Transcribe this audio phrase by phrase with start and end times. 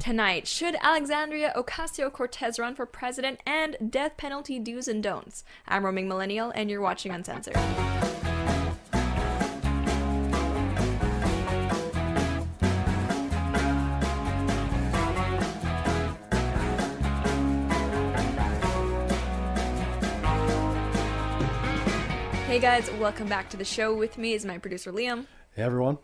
[0.00, 5.44] Tonight, should Alexandria Ocasio Cortez run for president and death penalty do's and don'ts?
[5.68, 7.54] I'm Roaming Millennial, and you're watching Uncensored.
[22.46, 23.94] Hey guys, welcome back to the show.
[23.94, 25.26] With me is my producer Liam.
[25.54, 25.98] Hey everyone.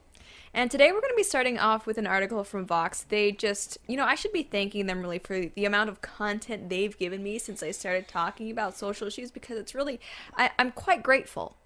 [0.57, 3.02] And today we're going to be starting off with an article from Vox.
[3.02, 6.70] They just, you know, I should be thanking them really for the amount of content
[6.70, 10.01] they've given me since I started talking about social issues because it's really,
[10.34, 11.59] I, I'm quite grateful.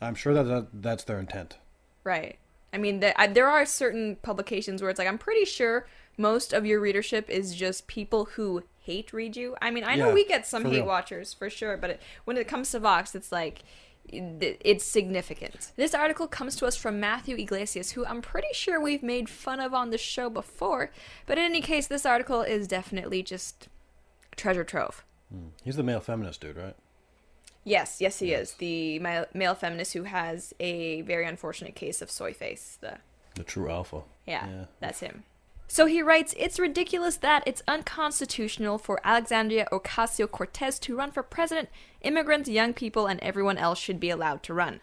[0.00, 1.58] I'm sure that, that that's their intent.
[2.04, 2.38] Right.
[2.72, 6.54] I mean, the, I, there are certain publications where it's like, I'm pretty sure most
[6.54, 9.56] of your readership is just people who hate read you.
[9.60, 10.86] I mean, I know Yeah, we get some hate real.
[10.86, 13.62] watchers for sure, but it, when it comes to Vox, it's like
[14.12, 15.72] it's significant.
[15.76, 19.60] This article comes to us from Matthew Yglesias, who I'm pretty sure we've made fun
[19.60, 20.90] of on the show before.
[21.26, 23.68] But in any case, this article is definitely just
[24.36, 25.04] treasure trove.
[25.32, 25.48] Hmm.
[25.64, 26.76] He's the male feminist dude, right?
[27.64, 32.10] Yes, yes, he is the male, male feminist who has a very unfortunate case of
[32.10, 32.78] soy face.
[32.80, 32.98] The
[33.34, 34.02] The true alpha.
[34.26, 34.64] yeah, Yeah.
[34.80, 35.24] that's him.
[35.70, 41.22] So he writes, It's ridiculous that it's unconstitutional for Alexandria Ocasio Cortez to run for
[41.22, 41.68] president.
[42.00, 44.80] Immigrants, young people, and everyone else should be allowed to run.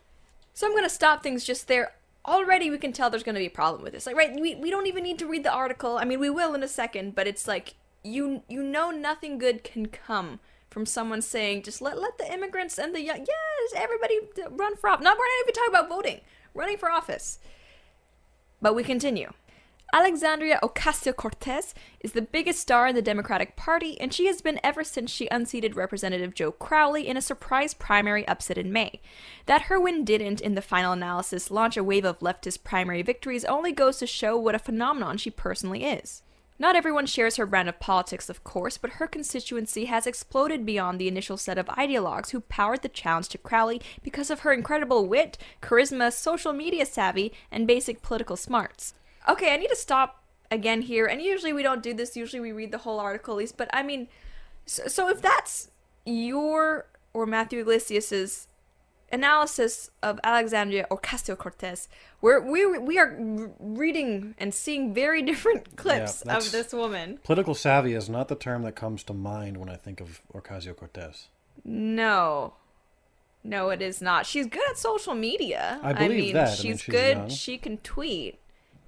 [0.54, 1.94] So I'm going to stop things just there.
[2.26, 4.06] Already we can tell there's going to be a problem with this.
[4.06, 5.98] Like, right, we, we don't even need to read the article.
[5.98, 9.64] I mean, we will in a second, but it's like, you you know nothing good
[9.64, 10.40] can come
[10.70, 14.20] from someone saying, just let, let the immigrants and the young, yes, everybody
[14.52, 15.04] run for office.
[15.04, 16.22] Not, we're not even talking about voting,
[16.54, 17.40] running for office.
[18.62, 19.32] But we continue.
[19.94, 24.60] Alexandria Ocasio Cortez is the biggest star in the Democratic Party, and she has been
[24.64, 29.00] ever since she unseated Representative Joe Crowley in a surprise primary upset in May.
[29.46, 33.46] That her win didn't, in the final analysis, launch a wave of leftist primary victories
[33.46, 36.24] only goes to show what a phenomenon she personally is.
[36.58, 41.00] Not everyone shares her brand of politics, of course, but her constituency has exploded beyond
[41.00, 45.06] the initial set of ideologues who powered the challenge to Crowley because of her incredible
[45.08, 48.94] wit, charisma, social media savvy, and basic political smarts.
[49.28, 52.52] Okay, I need to stop again here, and usually we don't do this, usually we
[52.52, 54.08] read the whole article at least, but I mean,
[54.66, 55.70] so, so if that's
[56.06, 58.48] your or Matthew Yglesias's
[59.12, 61.88] analysis of Alexandria Or Ocasio Cortez,
[62.22, 63.16] we're, we we are
[63.60, 67.20] reading and seeing very different clips that's- of this woman.
[67.24, 70.76] Political savvy is not the term that comes to mind when I think of Ocasio
[70.76, 71.30] Cortez.
[71.64, 72.54] No.
[73.44, 74.26] No, it is not.
[74.26, 75.80] She's good at social media.
[75.84, 76.48] I believe mean, that.
[76.48, 77.18] I She's, mean, she's good.
[77.18, 77.30] young.
[77.30, 78.40] She can tweet.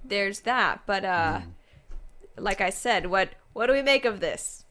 [0.08, 0.80] There's that.
[0.86, 2.44] But uh Hmm.
[2.44, 4.64] like I said, what what do we make of this?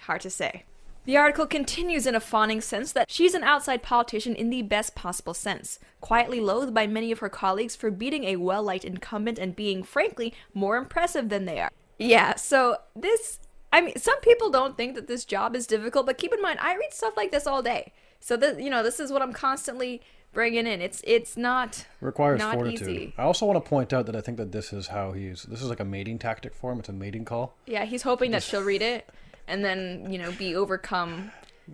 [0.00, 0.64] Hard to say.
[1.04, 4.94] The article continues in a fawning sense that she's an outside politician in the best
[4.94, 9.38] possible sense, quietly loathed by many of her colleagues for beating a well liked incumbent
[9.38, 11.70] and being, frankly, more impressive than they are.
[11.98, 13.40] Yeah, so this,
[13.72, 16.58] I mean, some people don't think that this job is difficult, but keep in mind,
[16.60, 17.92] I read stuff like this all day.
[18.20, 20.80] So, this, you know, this is what I'm constantly bringing in.
[20.80, 22.88] It's it's not Requires not fortitude.
[22.88, 23.14] easy.
[23.18, 25.42] I also want to point out that I think that this is how he's.
[25.44, 26.78] This is like a mating tactic for him.
[26.78, 27.54] It's a mating call.
[27.66, 29.08] Yeah, he's hoping that she'll read it
[29.48, 31.30] and then, you know, be overcome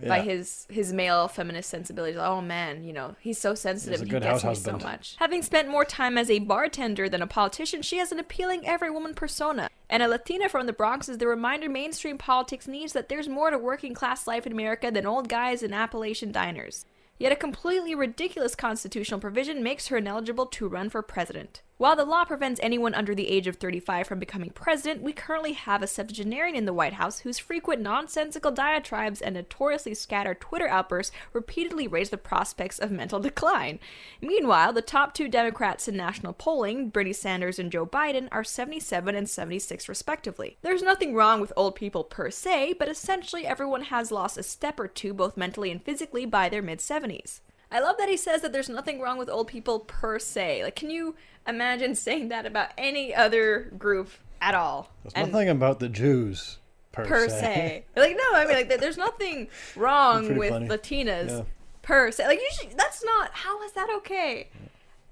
[0.06, 2.19] by his his male feminist sensibilities.
[2.19, 5.16] Oh man, you know, he's so sensitive He's he gets me so much.
[5.19, 8.90] Having spent more time as a bartender than a politician, she has an appealing every
[8.90, 9.69] woman persona.
[9.90, 13.50] And a Latina from the Bronx is the reminder mainstream politics needs that there's more
[13.50, 16.84] to working class life in America than old guys in Appalachian diners.
[17.19, 21.62] Yet a completely ridiculous constitutional provision makes her ineligible to run for president.
[21.78, 25.53] While the law prevents anyone under the age of 35 from becoming president, we currently
[25.53, 30.67] have a septuagenarian in the White House whose frequent nonsensical diatribes and notoriously scattered Twitter
[30.67, 33.78] outbursts repeatedly raise the prospects of mental decline.
[34.21, 39.15] Meanwhile, the top two Democrats in national polling, Bernie Sanders and Joe Biden, are 77
[39.15, 40.59] and 76 respectively.
[40.62, 44.81] There's nothing wrong with old people per se, but essentially everyone has lost a step
[44.81, 47.38] or two both mentally and physically by their mid 70s.
[47.71, 50.62] I love that he says that there's nothing wrong with old people per se.
[50.65, 51.15] Like, can you
[51.47, 54.11] imagine saying that about any other group
[54.41, 54.91] at all?
[55.03, 56.59] There's And nothing about the Jews
[56.93, 57.85] per, per se.
[57.94, 58.00] se.
[58.00, 60.69] Like, no, I mean, like, there's nothing wrong with funny.
[60.69, 61.43] Latinas Yeah.
[61.82, 62.26] per se.
[62.26, 63.31] Like, usually, that's not.
[63.32, 64.49] How is that okay?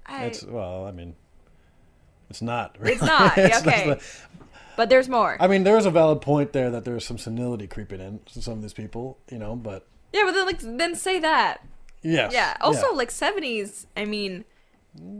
[0.07, 1.15] I, It's well, I mean,
[2.29, 2.75] it's not.
[2.79, 2.93] Really.
[2.93, 3.89] It's not, not okay.
[3.91, 4.01] the-
[4.75, 5.37] but there's more.
[5.39, 8.53] I mean, there's a valid point there that there's some senility creeping in to some
[8.53, 9.55] of these people, you know.
[9.55, 11.61] But yeah, but then, like, then say that.
[12.01, 12.57] Yes, Yeah.
[12.61, 13.85] Also, like 70s.
[13.95, 14.45] I mean,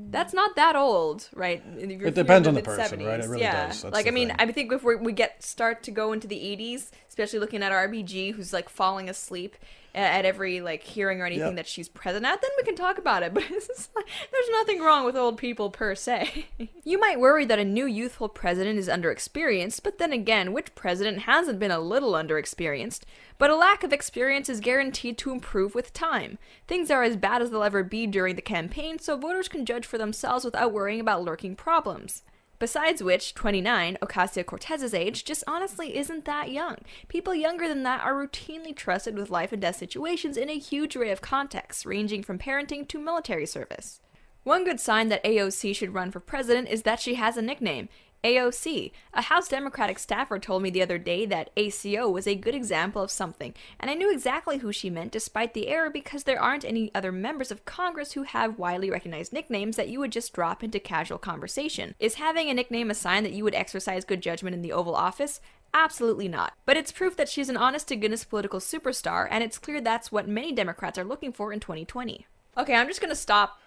[0.09, 1.63] that's not that old, right?
[1.77, 3.15] It depends on the person, right?
[3.15, 3.29] It mid-70s.
[3.29, 3.67] really yeah.
[3.67, 3.81] does.
[3.83, 4.37] That's like, I mean, thing.
[4.39, 7.71] I think if we we get start to go into the 80s, especially looking at
[7.71, 9.55] RBG, who's like falling asleep,
[9.97, 11.55] at every like hearing or anything Yeah.
[11.55, 13.33] that she's present at, then we can talk about it.
[13.37, 16.45] But it's like, there's nothing wrong with old people per se.
[16.83, 21.19] you might worry that a new youthful president is underexperienced, but then again, which president
[21.23, 23.01] hasn't been a little underexperienced?
[23.37, 26.37] But a lack of experience is guaranteed to improve with time.
[26.67, 29.85] Things are as bad as they'll ever be during the campaign, so voters can judge
[29.85, 32.23] for themselves without worrying about lurking problems.
[32.59, 36.77] Besides which, 29, Ocasio Cortez's age, just honestly isn't that young.
[37.07, 40.95] People younger than that are routinely trusted with life and death situations in a huge
[40.95, 44.01] array of contexts, ranging from parenting to military service.
[44.43, 47.89] One good sign that AOC should run for president is that she has a nickname.
[48.23, 48.91] AOC.
[49.13, 53.01] A House Democratic staffer told me the other day that ACO was a good example
[53.01, 56.65] of something, and I knew exactly who she meant despite the error because there aren't
[56.65, 60.63] any other members of Congress who have widely recognized nicknames that you would just drop
[60.63, 61.95] into casual conversation.
[61.99, 64.95] Is having a nickname a sign that you would exercise good judgment in the Oval
[64.95, 65.39] Office?
[65.73, 66.53] Absolutely not.
[66.65, 70.11] But it's proof that she's an honest to goodness political superstar, and it's clear that's
[70.11, 72.25] what many Democrats are looking for in 2020.
[72.57, 73.59] Okay, I'm just gonna stop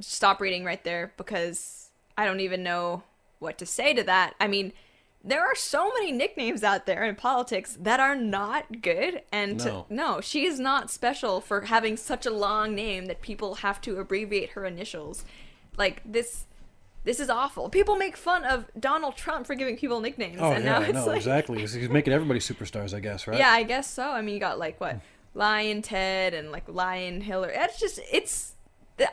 [0.00, 3.02] stop reading right there because I don't even know
[3.38, 4.34] what to say to that.
[4.40, 4.72] I mean,
[5.24, 9.66] there are so many nicknames out there in politics that are not good and to-
[9.68, 9.86] No.
[9.90, 13.98] no, she is not special for having such a long name that people have to
[13.98, 15.24] abbreviate her initials.
[15.76, 16.46] Like this
[17.04, 17.68] this is awful.
[17.68, 20.92] People make fun of Donald Trump for giving people nicknames Oh and yeah, now it's
[20.94, 21.58] no, like exactly.
[21.60, 23.38] He's, he's making everybody superstars, I guess, right?
[23.38, 24.10] yeah, I guess so.
[24.10, 25.00] I mean, you got like what
[25.34, 27.52] Lyin' Ted and like Lyin' Hillary.
[27.56, 28.54] It's just it's.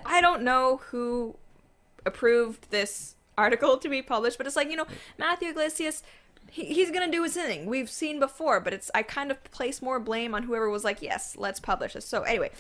[0.06, 1.36] I don't know who
[2.06, 4.88] approved this article to be published, but it's like you know
[5.18, 6.04] Matthew Yglesias.
[6.52, 7.66] He, he's gonna do his thing.
[7.66, 11.02] We've seen before, but it's I kind of place more blame on whoever was like,
[11.02, 12.06] yes, let's publish this.
[12.06, 12.52] So anyway,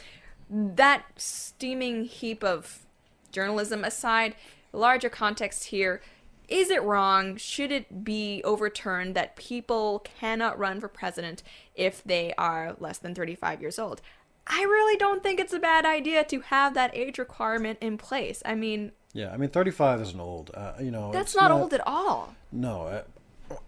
[0.49, 2.85] that steaming heap of
[3.31, 4.35] journalism aside,
[4.71, 6.01] larger context here
[6.47, 7.37] is it wrong?
[7.37, 11.41] Should it be overturned that people cannot run for president
[11.73, 14.01] if they are less than 35 years old?
[14.45, 18.43] I really don't think it's a bad idea to have that age requirement in place.
[18.45, 20.51] I mean, Yeah, I mean, 35 isn't old.
[20.53, 22.33] Uh, you know, that's it's not, old at all.
[22.51, 23.03] No, uh,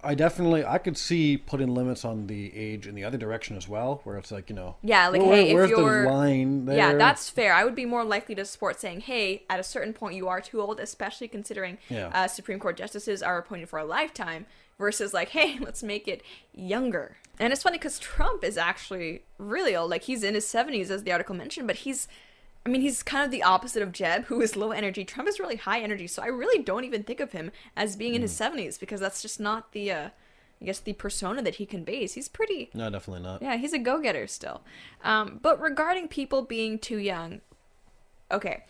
[0.03, 3.67] I definitely I could see putting limits on the age in the other direction as
[3.69, 6.65] well, where it's like you know, Yeah, like, where- hey, if where's you're- the line
[6.65, 6.75] there?
[6.77, 7.53] Yeah, that's fair.
[7.53, 10.41] I would be more likely to support saying, hey, at a certain point you are
[10.41, 12.07] too old, especially considering Yeah.
[12.13, 14.47] uh, Supreme Court justices are appointed for a lifetime,
[14.79, 17.17] versus like, hey, let's make it younger.
[17.37, 19.91] And it's funny because Trump is actually really old.
[19.91, 22.07] Like, he's in his 70s, as the article mentioned, but he's.
[22.65, 25.05] I mean, he's kind of the opposite of Jeb, who is low energy.
[25.05, 28.15] Trump is really high energy, so I really don't even think of him as being
[28.15, 30.09] in his 70s because that's just not the, uh,
[30.59, 32.15] I guess, the persona that he conveys.
[32.15, 33.43] He's pretty, no, definitely not.
[33.43, 34.63] yeah, he's a go getter still.
[35.03, 37.41] Um, but regarding people being too young,
[38.31, 38.63] okay,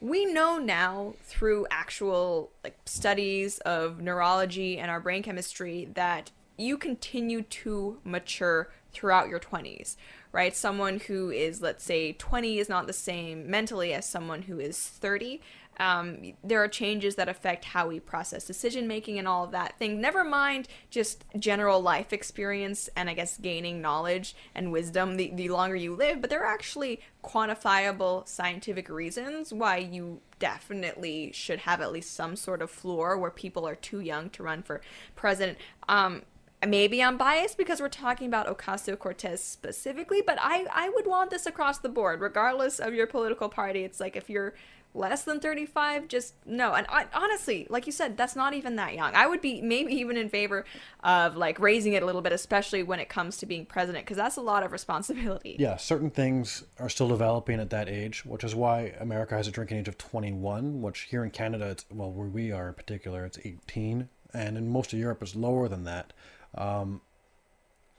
[0.00, 6.78] we know now through actual like studies of neurology and our brain chemistry that you
[6.78, 9.96] continue to mature throughout your 20s
[10.32, 10.56] right?
[10.56, 14.78] Someone who is let's say 20 is not the same mentally as someone who is
[14.78, 15.40] 30
[15.78, 19.78] um, there are changes that affect how we process decision making and all of that
[19.78, 20.00] thing.
[20.00, 25.48] Never mind just general life experience and i guess gaining knowledge and wisdom the, the
[25.48, 31.80] longer you live but there are actually quantifiable scientific reasons why you definitely should have
[31.80, 34.80] at least some sort of floor where people are too young to run for
[35.14, 35.56] president.
[35.88, 36.22] Um,
[36.66, 41.30] maybe I'm biased because we're talking about Ocasio Cortez specifically, but I, I would want
[41.30, 43.84] this across the board, regardless of your political party.
[43.84, 44.54] It's like if you're
[44.94, 46.74] less than 35, just no.
[46.74, 49.14] And I, honestly, like you said, that's not even that young.
[49.14, 50.64] I would be maybe even in favor
[51.02, 54.16] of like raising it a little bit, especially when it comes to being president, because
[54.16, 55.56] that's a lot of responsibility.
[55.62, 59.50] Yeah, certain things are still developing at that age, which is why America has a
[59.50, 63.24] drinking age of 21, which here in Canada, it's well, where we are in particular,
[63.24, 66.12] it's 18, and in most of Europe, it's lower than that.
[66.54, 67.00] Um,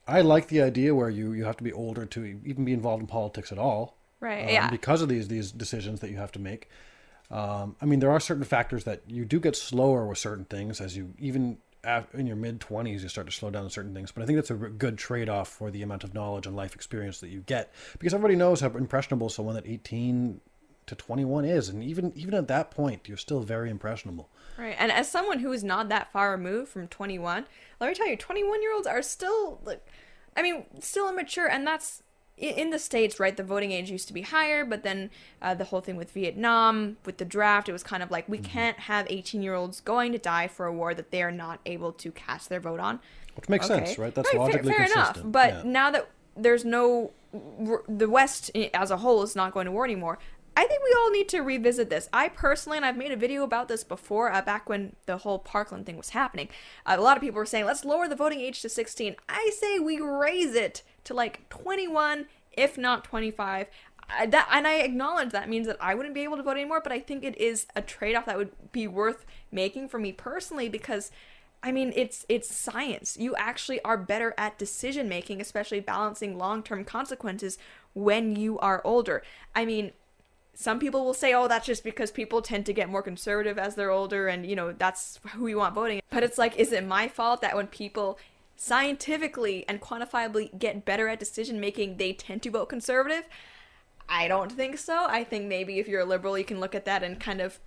[0.07, 3.01] I like the idea where you, you have to be older to even be involved
[3.01, 3.95] in politics at all.
[4.19, 4.69] Right, um, yeah.
[4.69, 6.69] Because of these these decisions that you have to make.
[7.31, 10.79] Um, I mean, there are certain factors that you do get slower with certain things
[10.79, 11.57] as you even
[12.13, 14.11] in your mid twenties you start to slow down on certain things.
[14.11, 16.75] But I think that's a good trade off for the amount of knowledge and life
[16.75, 20.41] experience that you get because everybody knows how impressionable someone at eighteen
[20.85, 24.29] to twenty one is, and even even at that point, you're still very impressionable.
[24.57, 24.75] Right.
[24.77, 27.45] And as someone who is not that far removed from 21,
[27.79, 29.85] let me tell you, 21 year olds are still, like,
[30.37, 31.47] I mean, still immature.
[31.47, 32.03] And that's
[32.37, 33.37] in the States, right?
[33.37, 36.97] The voting age used to be higher, but then uh, the whole thing with Vietnam,
[37.05, 40.11] with the draft, it was kind of like we can't have 18 year olds going
[40.13, 42.99] to die for a war that they are not able to cast their vote on.
[43.35, 44.13] Which makes sense, right?
[44.13, 45.17] That's fair- logically fair, consistent.
[45.17, 45.31] enough.
[45.31, 45.61] But Yeah.
[45.65, 47.11] now that there's no,
[47.87, 50.17] the West as a whole is not going to war anymore.
[50.55, 52.09] I think we all need to revisit this.
[52.13, 55.39] I personally, and I've made a video about this before, uh, back when the whole
[55.39, 56.49] Parkland thing was happening.
[56.85, 59.15] Uh, a lot of people were saying, let's lower the voting age to 16.
[59.27, 63.67] I say we raise it to like 21 if not 25.
[64.09, 66.81] I, that and I acknowledge that means that I wouldn't be able to vote anymore,
[66.81, 70.69] but I think it is a trade-off that would be worth making for me personally
[70.69, 71.11] because
[71.65, 73.17] I mean, it's it's science.
[73.17, 77.57] You actually are better at decision making, especially balancing long-term consequences
[77.93, 79.23] when you are older.
[79.55, 79.93] I mean,
[80.53, 83.75] some people will say, "Oh, that's just because people tend to get more conservative as
[83.75, 86.85] they're older and, you know, that's who we want voting." But it's like, is it
[86.85, 88.19] my fault that when people
[88.55, 93.27] scientifically and quantifiably get better at decision making, they tend to vote conservative?
[94.07, 95.05] I don't think so.
[95.09, 97.59] I think maybe if you're a liberal, you can look at that and kind of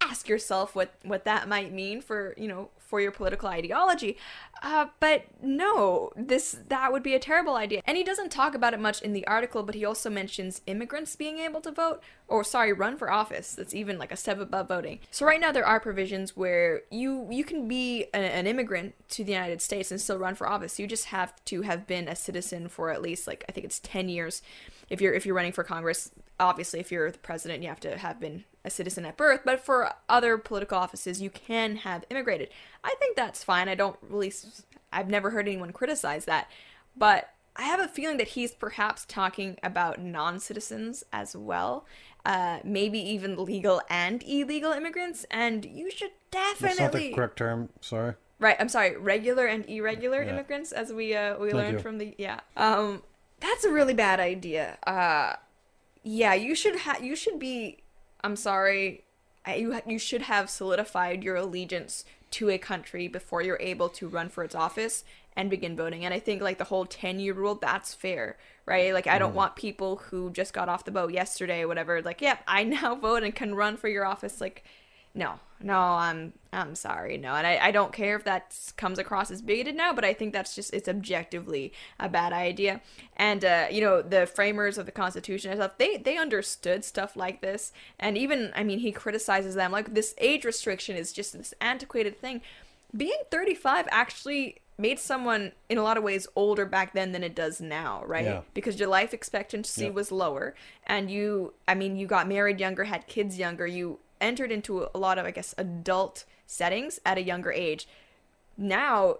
[0.00, 4.16] ask yourself what what that might mean for you know for your political ideology.
[4.62, 7.82] Uh, but no, this that would be a terrible idea.
[7.86, 11.14] And he doesn't talk about it much in the article, but he also mentions immigrants
[11.14, 13.52] being able to vote, or sorry, run for office.
[13.52, 15.00] That's even like a step above voting.
[15.10, 19.22] So right now there are provisions where you you can be a, an immigrant to
[19.22, 20.78] the United States and still run for office.
[20.78, 23.80] You just have to have been a citizen for at least like I think it's
[23.80, 24.40] ten years.
[24.88, 27.98] If you're if you're running for Congress, obviously if you're the president, you have to
[27.98, 32.50] have been a citizen at birth, but for other political offices, you can have immigrated.
[32.84, 33.68] I think that's fine.
[33.68, 34.32] I don't really,
[34.92, 36.48] I've never heard anyone criticize that,
[36.96, 41.84] but I have a feeling that he's perhaps talking about non citizens as well.
[42.24, 46.68] Uh, maybe even legal and illegal immigrants, and you should definitely.
[46.68, 47.70] That's not the correct term.
[47.80, 48.14] Sorry.
[48.38, 48.56] Right.
[48.60, 48.96] I'm sorry.
[48.96, 50.30] Regular and irregular yeah.
[50.30, 51.78] immigrants, as we uh, we Thank learned you.
[51.80, 52.40] from the yeah.
[52.56, 53.02] Um,
[53.40, 54.78] that's a really bad idea.
[54.86, 55.34] Uh,
[56.04, 57.02] yeah, you should have.
[57.02, 57.78] You should be
[58.22, 59.04] I'm sorry,
[59.46, 64.28] you you should have solidified your allegiance to a country before you're able to run
[64.28, 65.04] for its office
[65.38, 66.04] and begin voting.
[66.04, 68.92] And I think like the whole 10 year rule, that's fair, right?
[68.92, 69.36] Like I don't mm.
[69.36, 73.22] want people who just got off the boat yesterday, whatever, like, yeah, I now vote
[73.22, 74.40] and can run for your office.
[74.40, 74.64] Like,
[75.18, 79.30] no, no, I'm I'm sorry, no, and I, I don't care if that comes across
[79.32, 82.80] as bigoted now, but I think that's just it's objectively a bad idea.
[83.16, 87.16] And uh, you know, the framers of the Constitution and stuff, they they understood stuff
[87.16, 91.36] like this, and even I mean, he criticizes them like this age restriction is just
[91.36, 92.40] this antiquated thing.
[92.96, 97.34] Being 35 actually made someone in a lot of ways older back then than it
[97.34, 98.24] does now, right?
[98.24, 98.42] Yeah.
[98.54, 99.90] Because your life expectancy yeah.
[99.90, 100.54] was lower
[100.86, 104.98] and you I mean you got married younger, had kids younger, you entered into a
[104.98, 107.86] lot of, I guess, adult settings at a younger age.
[108.56, 109.18] Now,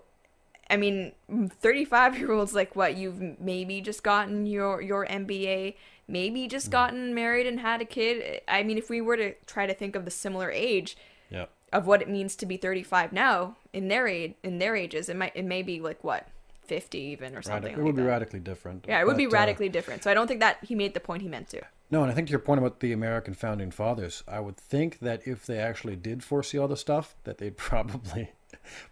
[0.71, 5.75] I mean, 35 year olds like what you've maybe just gotten your your MBA,
[6.07, 6.73] maybe just mm.
[6.73, 8.40] gotten married and had a kid.
[8.49, 10.97] I mean, if we were to try to think of the similar age
[11.31, 11.47] yeah.
[11.73, 15.17] of what it means to be 35 now in their age in their ages, it
[15.17, 16.26] might it may be like what
[16.69, 17.75] 50 even or something.
[17.75, 18.85] Radic- it would be radically different.
[18.87, 20.05] Yeah, it would be uh, radically uh, different.
[20.05, 21.63] So I don't think that he made the point he meant to.
[21.91, 24.99] No, and I think to your point about the American founding fathers, I would think
[25.01, 28.33] that if they actually did foresee all the stuff, that they'd probably,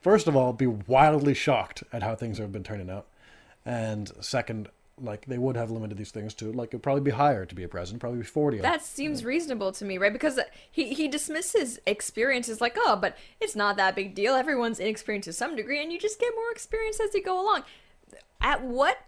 [0.01, 3.07] first of all, be wildly shocked at how things have been turning out,
[3.65, 4.69] and second,
[5.01, 7.63] like they would have limited these things to like it'd probably be higher to be
[7.65, 8.59] a president, probably be forty.
[8.59, 10.13] That seems reasonable to me, right?
[10.13, 14.35] Because he he dismisses experiences like, oh, but it's not that big deal.
[14.35, 17.65] Everyone's inexperienced to some degree, and you just get more experience as you go along.
[18.41, 18.99] At what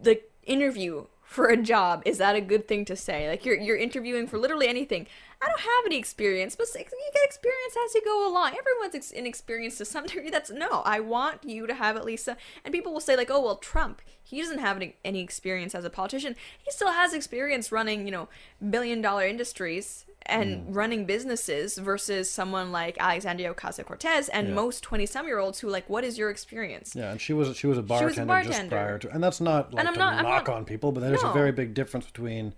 [0.00, 3.76] the interview for a job is that a good thing to say like you're you're
[3.76, 5.06] interviewing for literally anything
[5.40, 9.10] i don't have any experience but you get experience as you go along everyone's ex-
[9.10, 12.72] inexperienced to some degree that's no i want you to have at least a, and
[12.72, 15.90] people will say like oh well trump he doesn't have any, any experience as a
[15.90, 18.28] politician he still has experience running you know
[18.70, 20.76] billion dollar industries and mm.
[20.76, 24.54] running businesses versus someone like Alexandria Ocasio Cortez and yeah.
[24.54, 26.94] most twenty some year olds who like, what is your experience?
[26.94, 28.58] Yeah, and she was she was a bartender, was a bartender.
[28.58, 31.22] just prior to, and that's not like to not, knock not, on people, but there's
[31.22, 31.30] no.
[31.30, 32.54] a very big difference between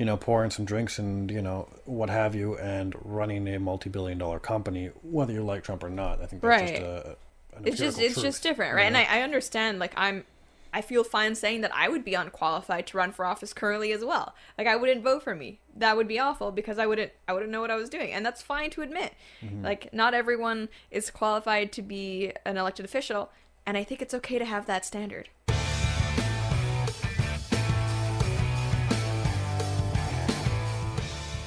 [0.00, 3.90] you know pouring some drinks and you know what have you and running a multi
[3.90, 6.22] billion dollar company, whether you like Trump or not.
[6.22, 6.68] I think that's right.
[6.70, 7.16] just a,
[7.64, 8.86] it's just it's truth, just different, right?
[8.86, 8.98] You know?
[8.98, 10.24] And I, I understand like I'm
[10.72, 14.02] I feel fine saying that I would be unqualified to run for office currently as
[14.02, 14.34] well.
[14.56, 15.60] Like I wouldn't vote for me.
[15.76, 18.10] That would be awful because I wouldn't I wouldn't know what I was doing.
[18.10, 19.12] And that's fine to admit.
[19.44, 19.62] Mm-hmm.
[19.62, 23.32] Like not everyone is qualified to be an elected official,
[23.66, 25.28] and I think it's okay to have that standard.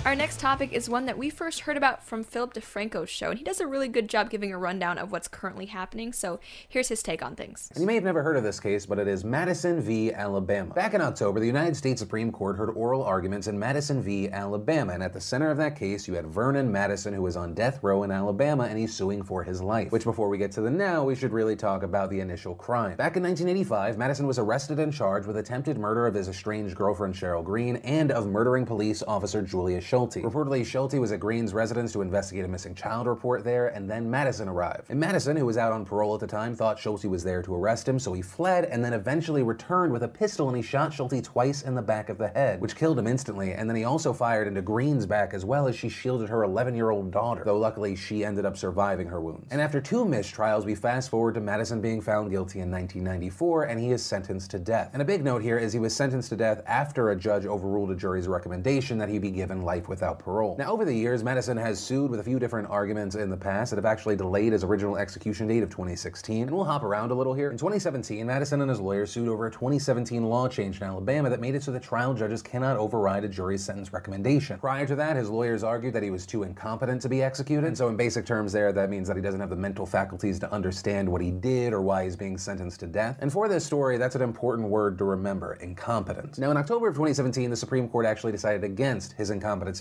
[0.06, 3.38] Our next topic is one that we first heard about from Philip DeFranco's show, and
[3.40, 6.12] he does a really good job giving a rundown of what's currently happening.
[6.12, 7.70] So here's his take on things.
[7.74, 10.12] And you may have never heard of this case, but it is Madison v.
[10.12, 10.74] Alabama.
[10.74, 14.28] Back in October, the United States Supreme Court heard oral arguments in Madison v.
[14.30, 17.54] Alabama, and at the center of that case, you had Vernon Madison, who is on
[17.54, 19.90] death row in Alabama, and he's suing for his life.
[19.94, 22.98] Which, before we get to the now, we should really talk about the initial crime.
[22.98, 27.16] Back in 1985, Madison was arrested and charged with attempted murder of his estranged girlfriend
[27.16, 30.24] Cheryl Green and of murdering police officer Julius Schulte.
[30.24, 34.10] Reportedly, Schulte was at Green's residence to investigate a missing child report there, and then
[34.10, 34.90] Madison arrived.
[34.90, 37.54] And Madison, who was out on parole at the time, thought Schulte was there to
[37.54, 40.92] arrest him, so he fled and then eventually returned with a pistol and he shot
[40.92, 43.54] Schulte twice in the back of the head, which killed him instantly.
[43.54, 46.74] And then he also fired into Green's back as well as she shielded her 11
[46.74, 49.46] year old daughter, though luckily she ended up surviving her wounds.
[49.52, 53.80] And after two mistrials, we fast forward to Madison being found guilty in 1994 and
[53.80, 54.90] he is sentenced to death.
[54.94, 57.92] And a big note here is he was sentenced to death after a judge overruled
[57.92, 60.56] a jury's recommendation that he be given life without parole.
[60.58, 63.72] Now, over the years, Madison has sued with a few different arguments in the past
[63.72, 66.44] that have actually delayed his original execution date of 2016.
[66.44, 67.52] And we'll hop around a little here.
[67.52, 71.40] In 2017, Madison and his lawyer sued over a 2017 law change in Alabama that
[71.40, 74.60] made it so that trial judges cannot override a jury's sentence recommendation.
[74.60, 77.66] Prior to that, his lawyers argued that he was too incompetent to be executed.
[77.66, 80.40] And so, in basic terms, there, that means that he doesn't have the mental faculties
[80.40, 83.18] to understand what he did or why he's being sentenced to death.
[83.22, 86.38] And for this story, that's an important word to remember incompetent.
[86.38, 89.30] Now, in October of 2017, the Supreme Court actually decided against his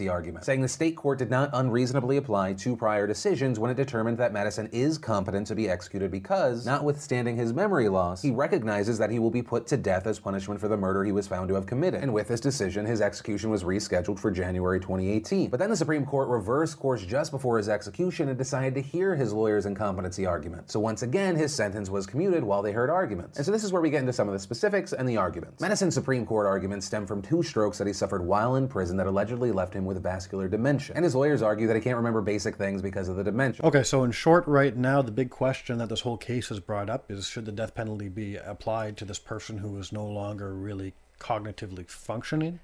[0.01, 4.19] argument, saying the state court did not unreasonably apply two prior decisions when it determined
[4.19, 9.11] that Madison is competent to be executed because, notwithstanding his memory loss, he recognizes that
[9.11, 11.55] he will be put to death as punishment for the murder he was found to
[11.55, 12.03] have committed.
[12.03, 15.51] And with this decision, his execution was rescheduled for January 2018.
[15.51, 19.15] But then the Supreme Court reversed course just before his execution and decided to hear
[19.15, 20.71] his lawyer's incompetency argument.
[20.71, 23.37] So once again, his sentence was commuted while they heard arguments.
[23.37, 25.61] And so this is where we get into some of the specifics and the arguments.
[25.61, 29.07] Madison's Supreme Court arguments stem from two strokes that he suffered while in prison that
[29.07, 30.95] allegedly left him with vascular dementia.
[30.95, 33.65] And his lawyers argue that he can't remember basic things because of the dementia.
[33.65, 36.91] Okay, so in short, right now, the big question that this whole case has brought
[36.91, 40.55] up is should the death penalty be applied to this person who is no longer
[40.55, 42.61] really cognitively functioning?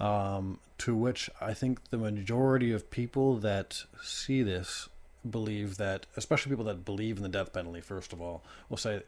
[0.00, 4.88] Um, to which I think the majority of people that see this
[5.28, 9.02] believe that, especially people that believe in the death penalty, first of all, will say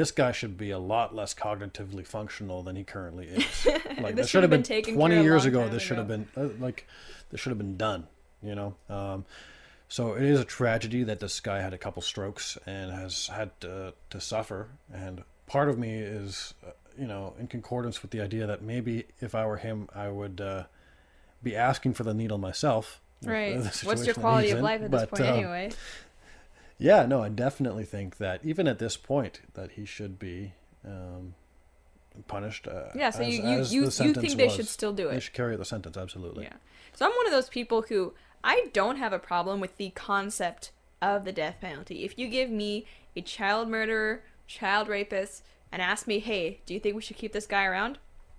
[0.00, 3.68] this guy should be a lot less cognitively functional than he currently is.
[4.00, 5.68] Like This should have been taken twenty care of a years ago.
[5.68, 6.86] This should have been uh, like
[7.30, 8.06] this should have been done.
[8.42, 8.74] You know.
[8.88, 9.26] Um,
[9.88, 13.60] so it is a tragedy that this guy had a couple strokes and has had
[13.60, 14.68] to, to suffer.
[14.90, 19.04] And part of me is, uh, you know, in concordance with the idea that maybe
[19.20, 20.64] if I were him, I would uh,
[21.42, 23.00] be asking for the needle myself.
[23.26, 23.56] uh, Right.
[23.82, 25.70] What's your quality of life at this But, point, um, anyway?
[26.80, 31.34] Yeah, no, I definitely think that even at this point, that he should be um,
[32.26, 32.66] punished.
[32.66, 34.54] Uh, Yeah, so as- you, you, as you, the you think they was.
[34.54, 35.12] should still do it?
[35.12, 36.44] They should carry out the sentence, absolutely.
[36.44, 36.54] Yeah.
[36.94, 40.72] So I'm one of those people who I don't have a problem with the concept
[41.02, 42.04] of the death penalty.
[42.04, 46.80] If you give me a child murderer, child rapist, and ask me, hey, do you
[46.80, 47.98] think we should keep this guy around?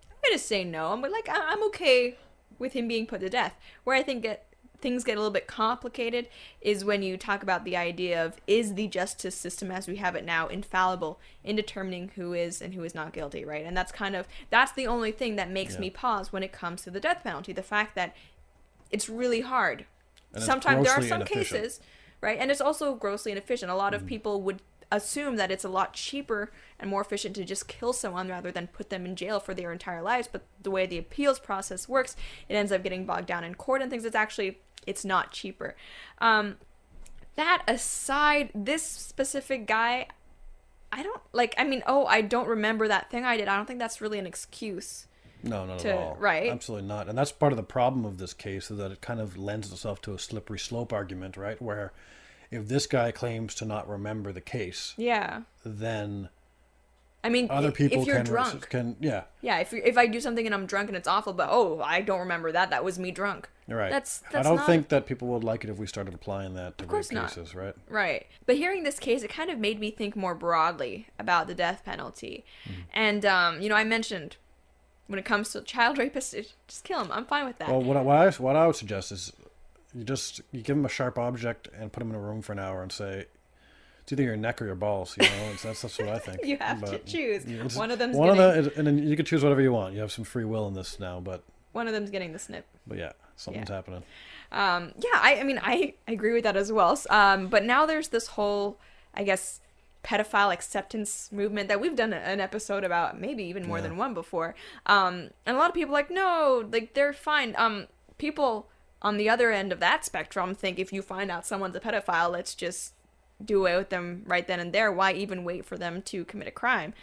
[0.09, 0.91] I'm gonna say no.
[0.91, 2.17] I'm like, I- I'm okay
[2.59, 3.55] with him being put to death.
[3.83, 4.45] Where I think that
[4.81, 6.27] things get a little bit complicated
[6.61, 10.15] is when you talk about the idea of is the justice system as we have
[10.15, 13.65] it now infallible in determining who is and who is not guilty, right?
[13.65, 15.81] And that's kind of that's the only thing that makes Yeah.
[15.81, 17.53] me pause when it comes to the death penalty.
[17.53, 18.15] The fact that
[18.89, 19.85] it's really hard.
[20.33, 21.45] And Sometimes there are some inefficient.
[21.47, 21.55] Mm-hmm.
[21.63, 21.79] cases,
[22.21, 22.37] right?
[22.39, 23.71] And it's also grossly inefficient.
[23.71, 24.61] A lot of people would
[24.93, 28.67] assume that it's a lot cheaper and more efficient to just kill someone rather than
[28.67, 30.27] put them in jail for their entire lives.
[30.29, 32.17] But the way the appeals process works,
[32.49, 34.03] it ends up getting bogged down in court and things.
[34.03, 35.75] It's actually it's not cheaper.
[36.19, 36.57] Um,
[37.35, 40.07] that aside, this specific guy,
[40.91, 41.55] I don't like.
[41.57, 43.47] I mean, oh, I don't remember that thing I did.
[43.47, 45.07] I don't think that's really an excuse.
[45.43, 46.15] No, not to- at all.
[46.19, 46.51] right?
[46.51, 47.07] Absolutely not.
[47.09, 49.71] And that's part of the problem of this case is that it kind of lends
[49.71, 51.59] itself to a slippery slope argument, right?
[51.61, 51.93] Where
[52.51, 55.41] if this guy claims to not remember the case, Yeah.
[55.65, 56.29] then
[57.23, 60.07] I mean, other people if you're can drunk, can yeah, Yeah, if you if I
[60.07, 62.71] do something and I'm drunk and it's awful, but oh, I don't remember that.
[62.71, 63.47] That was me drunk.
[63.67, 63.91] right.
[63.91, 66.79] That's I don't not, think that people would like it if we started applying that
[66.79, 67.75] to rape course cases, right?
[67.89, 68.25] right.
[68.47, 71.83] But hearing this case, it kind of made me think more broadly about the death
[71.85, 72.43] penalty.
[72.65, 72.81] Mm-hmm.
[72.93, 74.37] And um, you know, I mentioned
[75.05, 77.11] when it comes to child rapists, it- just kill them.
[77.11, 77.69] I'm fine with that.
[77.69, 79.31] Well, what I, what I what I would suggest is
[79.93, 82.53] you just you give him a sharp object and put him in a room for
[82.53, 83.25] an hour and say
[84.11, 85.15] it's either your neck or your balls.
[85.19, 86.45] You know, that's that's what I think.
[86.45, 87.45] You have to choose.
[87.45, 88.11] yeah, One of them.
[88.13, 89.93] one getting- of the, and then you can choose whatever you want.
[89.93, 92.65] You have some free will in this now, but One of them's getting the snip.
[92.85, 93.75] but yeah, something's Yeah.
[93.75, 94.03] happening.
[94.51, 96.99] Um, yeah, I, I mean, I I agree with that as well.
[97.09, 98.77] Um, but now there's this whole,
[99.13, 99.61] I guess,
[100.03, 103.83] pedophile acceptance movement that we've done an episode about, maybe even more Yeah.
[103.83, 104.55] than one before.
[104.87, 107.53] Um, and a lot of people are like, no, like they're fine.
[107.57, 108.67] Um, people
[109.03, 112.31] on the other end of that spectrum think if you find out someone's a pedophile,
[112.31, 112.93] let's just
[113.45, 114.91] do away with them right then and there.
[114.91, 116.93] Why even wait for them to commit a crime?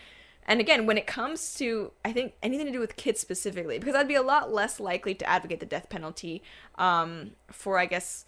[0.47, 3.95] And again, when it comes to, I think, anything to do with kids specifically, because
[3.95, 6.43] I'd be a lot less likely to advocate the death penalty
[6.77, 8.25] um, for, I guess,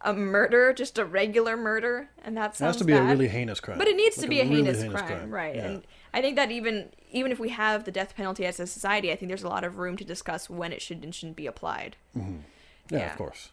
[0.00, 3.02] a murder, just a regular murder, and that It sounds has to be bad.
[3.02, 3.76] a really heinous crime.
[3.76, 5.54] But it needs Like to be a, really heinous, crime, right?
[5.56, 5.66] Yeah.
[5.66, 5.82] And
[6.14, 9.16] I think that even even if we have the death penalty as a society, I
[9.16, 11.96] think there's a lot of room to discuss when it should and shouldn't be applied.
[12.14, 12.22] yeah,
[12.90, 13.10] yeah.
[13.12, 13.50] of course.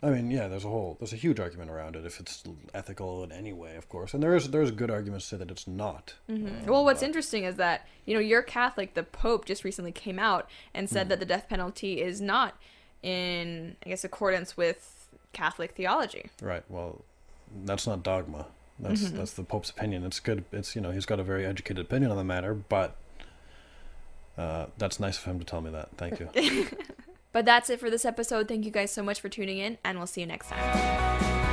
[0.00, 3.24] I mean, yeah, there's a whole there's a huge argument around it if it's ethical
[3.24, 4.14] in any way, of course.
[4.14, 6.14] And there is there's good arguments to say that it's not.
[6.30, 6.70] Mm-hmm.
[6.70, 8.94] Well, what's interesting is that you know you're Catholic.
[8.94, 12.56] The Pope just recently came out and said that the death penalty is not
[13.02, 16.30] in, I guess, accordance with Catholic theology.
[16.40, 16.62] Right.
[16.68, 17.02] Well,
[17.64, 18.46] that's not dogma.
[18.78, 19.16] That's Mm-hmm.
[19.16, 20.04] that's the Pope's opinion.
[20.04, 20.44] It's good.
[20.52, 22.94] It's you know he's got a very educated opinion on the matter, but
[24.36, 25.88] uh, that's nice of him to tell me that.
[25.96, 26.28] Thank you.
[27.38, 28.48] But that's it for this episode.
[28.48, 31.47] Thank you guys so much for tuning in, and we'll see you next time.